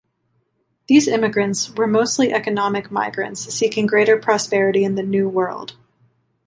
[0.87, 5.75] These immigrants were mostly economic migrants seeking greater prosperity in the New World.